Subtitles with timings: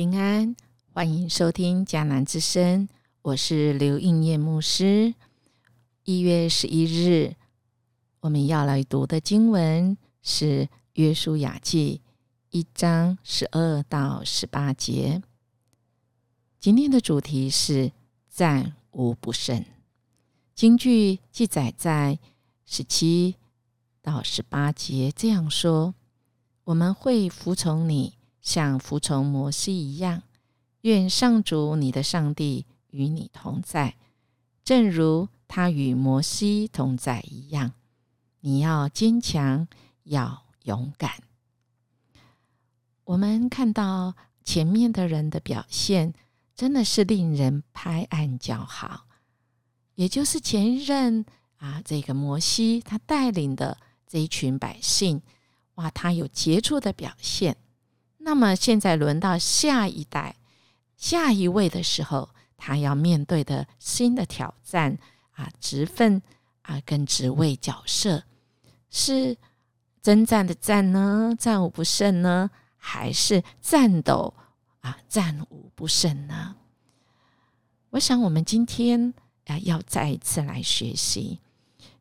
[0.00, 0.56] 平安，
[0.94, 2.88] 欢迎收听迦南之声，
[3.20, 5.14] 我是刘应业牧师。
[6.04, 7.36] 一月十一日，
[8.20, 10.64] 我们要来读的经文是
[10.94, 12.00] 《约书亚记》
[12.48, 15.20] 一章十二到十八节。
[16.58, 17.92] 今天的主题是
[18.30, 19.62] 战无不胜。
[20.54, 22.18] 经句记载在
[22.64, 23.34] 十七
[24.00, 25.94] 到十八节，这样说：
[26.64, 28.14] 我们会服从你。
[28.40, 30.22] 像服从摩西一样，
[30.82, 33.96] 愿上主你的上帝与你同在，
[34.64, 37.72] 正如他与摩西同在一样。
[38.40, 39.68] 你要坚强，
[40.04, 41.22] 要勇敢。
[43.04, 46.14] 我们看到前面的人的表现，
[46.54, 49.06] 真的是令人拍案叫好。
[49.96, 51.26] 也就是前任
[51.58, 55.20] 啊，这个摩西他带领的这一群百姓，
[55.74, 57.56] 哇，他有杰出的表现。
[58.22, 60.36] 那么现在轮到下一代、
[60.96, 64.98] 下一位的时候，他要面对的新的挑战
[65.32, 66.22] 啊，职分
[66.62, 68.22] 啊，跟职位角色
[68.90, 69.36] 是
[70.02, 74.34] 征战的战呢，战无不胜呢，还是战斗
[74.80, 76.56] 啊，战无不胜呢？
[77.90, 79.14] 我想我们今天
[79.46, 81.40] 啊，要再一次来学习，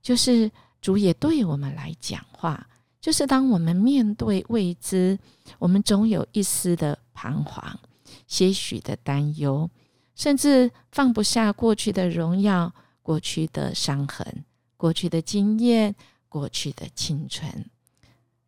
[0.01, 2.67] 就是主也对我们来讲话。
[3.01, 5.17] 就是当我们面对未知，
[5.57, 7.79] 我们总有一丝的彷徨、
[8.27, 9.69] 些许的担忧，
[10.15, 14.43] 甚至放不下过去的荣耀、过去的伤痕、
[14.75, 15.95] 过去的经验、
[16.27, 17.65] 过去的青春。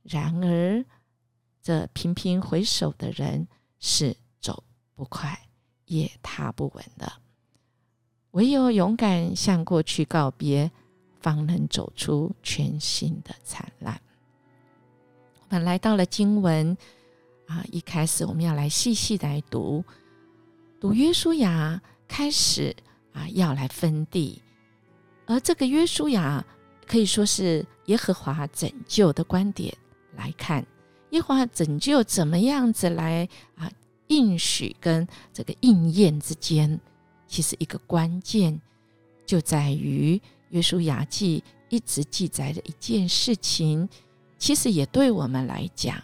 [0.04, 0.84] 然而，
[1.62, 3.48] 这频频回首的人
[3.80, 4.64] 是走
[4.96, 5.48] 不快，
[5.86, 7.14] 也踏不稳的。
[8.32, 10.72] 唯有勇敢向过去告别，
[11.20, 14.02] 方能走出全新的灿烂。
[15.52, 16.76] 们来到了经文
[17.48, 19.84] 啊，一开始我们要来细细来读，
[20.80, 22.74] 读约书亚开始
[23.12, 24.42] 啊，要来分地，
[25.26, 26.44] 而这个约书亚
[26.88, 29.76] 可以说是耶和华拯救的观点
[30.16, 30.66] 来看，
[31.10, 33.70] 耶和华拯救怎么样子来啊
[34.08, 36.80] 应许跟这个应验之间，
[37.28, 38.58] 其实一个关键
[39.26, 43.90] 就在于约书亚记一直记载的一件事情。
[44.42, 46.02] 其实也对我们来讲，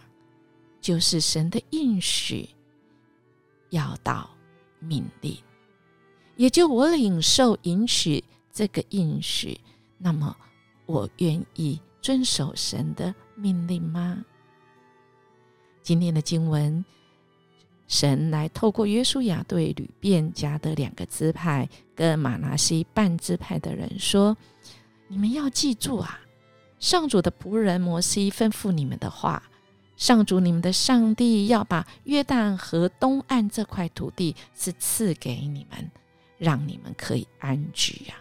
[0.79, 2.47] 就是神的应许
[3.71, 4.29] 要到
[4.77, 5.35] 命令，
[6.35, 9.59] 也就我领受允许这个应许，
[9.97, 10.37] 那么
[10.85, 14.23] 我愿意遵守神的命令吗？
[15.81, 16.85] 今天的经文，
[17.87, 24.37] 神来透过约书亚对吕便家的两个支派跟马拿西半支派的人说
[25.09, 26.19] ：“你们要记住啊！”
[26.79, 29.43] 上主的仆人摩西吩咐你们的话，
[29.95, 35.89] 上主你们的上帝要把约旦河东岸这块土地是赐给你们，
[36.37, 38.15] 让你们可以安居呀。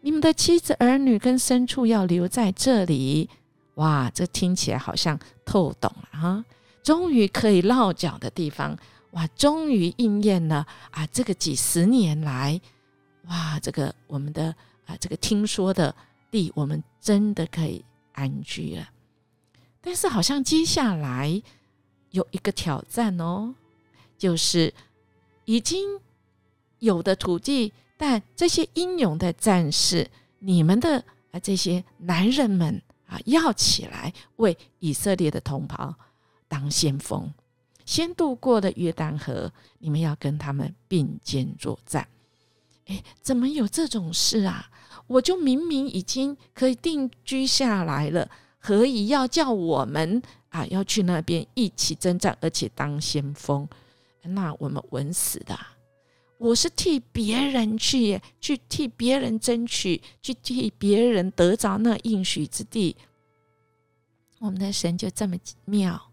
[0.00, 3.30] 你们的妻子、儿女跟牲畜要留在这里。
[3.76, 6.44] 哇，这听起来好像透懂了哈！
[6.82, 8.76] 终于可以落脚的地方，
[9.12, 11.06] 哇，终于应验了啊！
[11.12, 12.60] 这个几十年来，
[13.28, 15.94] 哇，这个我们的啊，这个听说的。
[16.32, 18.88] 地，我们真的可以安居了。
[19.80, 21.40] 但是，好像接下来
[22.10, 23.54] 有一个挑战哦，
[24.16, 24.72] 就是
[25.44, 26.00] 已经
[26.78, 35.94] 有的土地，但这些英勇的战士，你们的啊这些男人们啊，要起来为以色列的同胞
[36.48, 37.32] 当先锋，
[37.84, 42.08] 先渡过了约旦河，你们要跟他们并肩作战。
[42.86, 44.70] 哎，怎么有这种事啊？
[45.06, 53.68] 我就明明已经可以定居下来了，何以要叫我们啊要去那边一起征战，而且当先锋？
[54.22, 55.58] 那我们稳死的！
[56.38, 62.96] 我是替别人去，去替别人争取，去替别人得着那应许之地。
[64.38, 66.10] 我们的神就这么妙，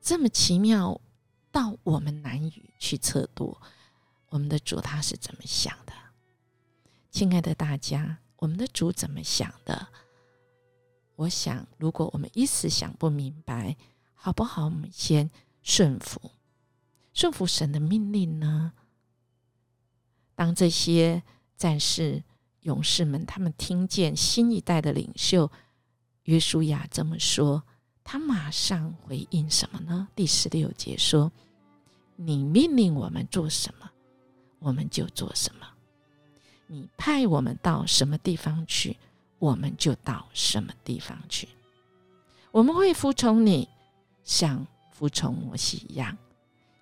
[0.00, 1.00] 这么奇妙，
[1.52, 3.56] 到我们难以去测度。
[4.34, 5.92] 我们的主他是怎么想的？
[7.12, 9.86] 亲爱的大家，我们的主怎么想的？
[11.14, 13.76] 我想，如果我们一时想不明白，
[14.12, 14.64] 好不好？
[14.64, 15.30] 我们先
[15.62, 16.32] 顺服，
[17.12, 18.72] 顺服神的命令呢？
[20.34, 21.22] 当这些
[21.56, 22.24] 战士、
[22.62, 25.48] 勇士们，他们听见新一代的领袖
[26.24, 27.62] 约书亚这么说，
[28.02, 30.08] 他马上回应什么呢？
[30.16, 31.30] 第十六节说
[32.18, 33.88] ：“你命令我们做什么，
[34.64, 35.66] 我们就做什么。”
[36.66, 38.96] 你派我们到什么地方去，
[39.38, 41.46] 我们就到什么地方去。
[42.50, 43.68] 我们会服从你，
[44.24, 46.16] 像服从摩西一样，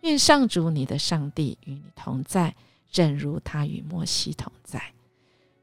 [0.03, 2.55] 愿上主你的上帝与你同在，
[2.91, 4.95] 正如他与摩西同在。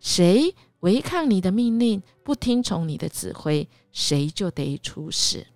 [0.01, 5.47] 谁违抗你的命令，不听从你的指挥，谁就得出事。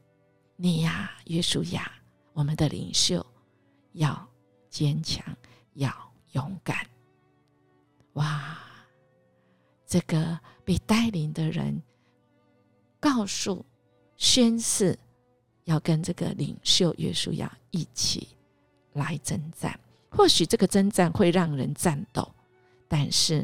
[0.55, 1.91] 你呀，约书亚，
[2.31, 3.25] 我们的领袖，
[3.91, 4.29] 要
[4.69, 5.35] 坚强，
[5.73, 6.85] 要勇敢。
[8.13, 8.55] 哇，
[9.87, 11.81] 这个被带领的人
[12.99, 13.65] 告诉、
[14.17, 14.99] 宣誓，
[15.63, 18.27] 要跟这个领袖约书亚一起。
[18.95, 19.79] 来征战，
[20.11, 22.31] 或许这个征战会让人战斗，
[22.87, 23.43] 但是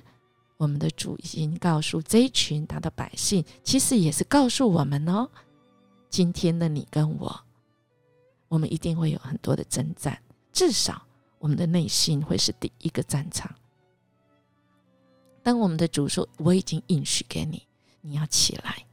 [0.57, 5.27] 我们的主已经告诉这一群他的百姓，其实也是告诉我们哦，
[6.07, 7.43] 今天的你跟我，
[8.47, 10.21] 我们一定会有很多的征战，
[10.53, 11.01] 至少
[11.39, 13.53] 我们的内心会是第一个战场。
[15.41, 17.65] 当我们的主说：“我已经应许给你，
[18.01, 18.85] 你要起来，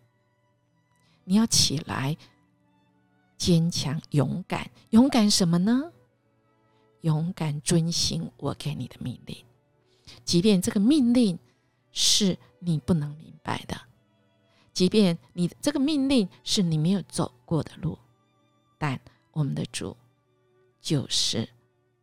[1.24, 2.16] 你要起来，
[3.36, 5.92] 坚强勇敢，勇敢什么呢？”
[7.02, 9.44] 勇敢遵行我给你的命令，
[10.24, 11.38] 即便这个命令
[11.92, 13.80] 是你不能明白的，
[14.72, 17.96] 即便你这个命令是你没有走过的路，
[18.76, 19.00] 但
[19.30, 19.96] 我们的主
[20.80, 21.48] 就是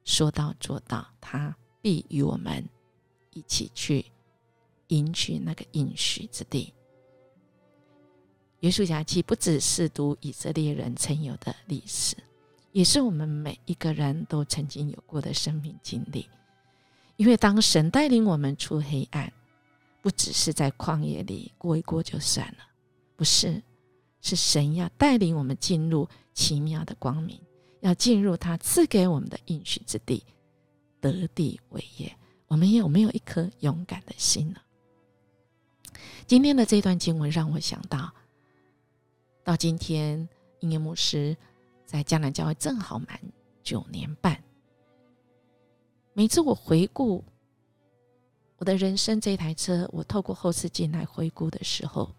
[0.06, 2.68] 说到做到，他必与我们
[3.32, 4.06] 一起去
[4.88, 6.74] 迎娶那个应许之地。
[8.60, 12.16] 约书亚记不只是读以色列人曾有的历史。
[12.72, 16.28] 也是我们每一个人都曾经有过的生命经历，
[17.18, 19.32] 因为当神带领我们出黑暗，
[20.02, 22.66] 不只是在旷野里过一过就算了，
[23.16, 23.62] 不是，
[24.22, 27.40] 是神要带领我们进入奇妙的光明，
[27.84, 30.24] 要进入他赐给我们的应许之地，
[31.00, 32.16] 得地为业。
[32.48, 34.60] 我们有没有一颗勇敢的心呢？
[36.26, 38.14] 今天的这段经文让我想到，
[39.44, 40.28] 到今天，
[40.60, 41.38] 英年牧师。
[41.86, 43.20] 在江南教会正好满
[43.62, 44.42] 九年半。
[46.14, 47.24] 每次我回顾
[48.58, 52.16] 我的人生这台车，我透过后视镜来回顾的时候，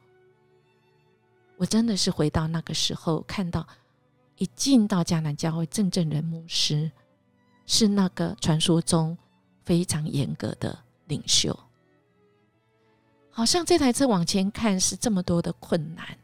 [1.57, 3.67] 我真的是回到那个时候，看到
[4.37, 6.91] 一进到迦南教会，正正人牧师
[7.67, 9.17] 是那个传说中
[9.65, 11.59] 非常严格的领袖，
[13.31, 16.19] 好像这台车往前看是这么多的困难。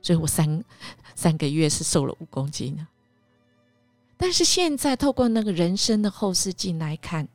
[0.00, 0.64] 所以我三
[1.14, 2.88] 三个月是瘦了五公斤呢！
[4.16, 7.28] 但是现在透过那个人生的后视镜来看，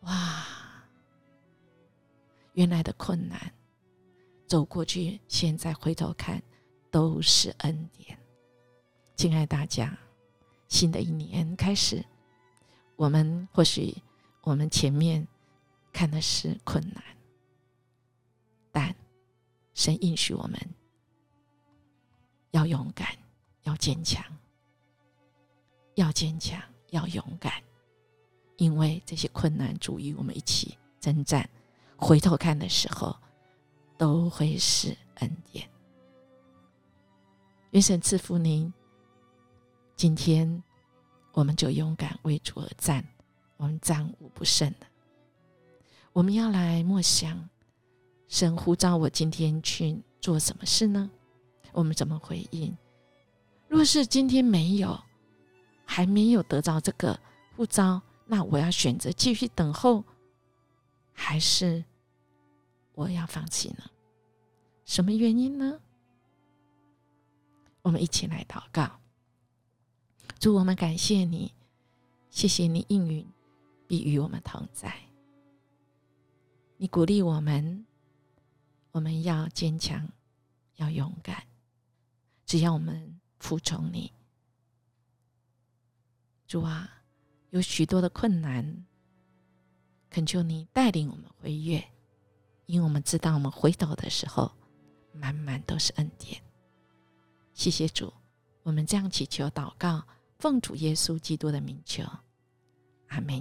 [0.00, 0.44] 哇，
[2.54, 3.52] 原来的困难
[4.46, 6.42] 走过去，现在回头看
[6.90, 8.18] 都是恩典。
[9.16, 9.96] 敬爱大家，
[10.68, 12.04] 新的一年开始，
[12.96, 13.96] 我们或许
[14.42, 15.26] 我们前面
[15.92, 17.02] 看的是困难，
[18.72, 18.94] 但
[19.74, 20.58] 神应许我们。
[22.50, 23.08] 要勇敢，
[23.64, 24.24] 要坚强，
[25.96, 27.52] 要坚强，要勇敢，
[28.56, 31.50] 因为这些困难足以我们一起征战。
[31.96, 33.16] 回头看的时候，
[33.98, 35.68] 都会是恩典。
[37.70, 38.72] 愿神赐福您。
[39.96, 40.62] 今天
[41.32, 43.04] 我们就勇敢为主而战，
[43.56, 44.86] 我们战无不胜的。
[46.12, 47.48] 我们要来默想，
[48.28, 51.10] 神呼召我今天去做什么事呢？
[51.72, 52.76] 我们怎么回应？
[53.68, 55.00] 若是今天没有，
[55.84, 57.18] 还没有得到这个
[57.56, 60.04] 护照，那我要选择继续等候，
[61.12, 61.84] 还是
[62.94, 63.84] 我要放弃呢？
[64.84, 65.80] 什么原因呢？
[67.82, 69.00] 我们一起来祷告。
[70.38, 71.52] 主，我们感谢你，
[72.30, 73.26] 谢谢你应允
[73.86, 74.94] 必与我们同在。
[76.76, 77.86] 你鼓励我们，
[78.90, 80.08] 我们要坚强，
[80.76, 81.44] 要勇敢。
[82.44, 84.12] 只要我们服从你，
[86.46, 87.02] 主啊，
[87.50, 88.84] 有许多的困难，
[90.10, 91.82] 恳求你带领我们回越，
[92.66, 94.52] 因为我们知道我们回头的时候，
[95.12, 96.42] 满满都是恩典。
[97.54, 98.12] 谢谢主，
[98.64, 100.04] 我们这样祈求祷告，
[100.38, 102.02] 奉主耶稣基督的名求，
[103.08, 103.40] 阿门。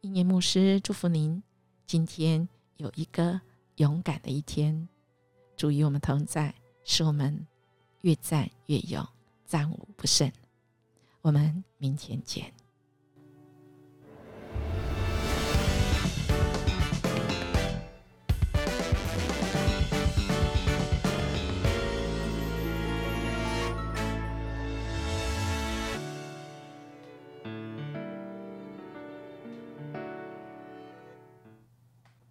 [0.00, 1.42] 一年牧师祝福您，
[1.86, 3.40] 今天有一个
[3.76, 4.88] 勇敢的一天，
[5.56, 7.46] 主与我们同在，使我们。
[8.02, 9.04] 越战越勇，
[9.46, 10.30] 战无不胜。
[11.22, 12.52] 我们明天见。